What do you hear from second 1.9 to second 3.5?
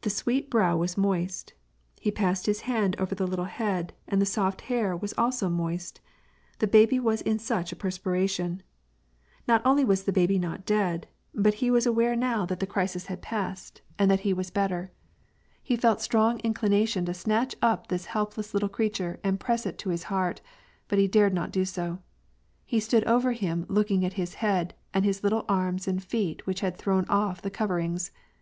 he passed his hand over the little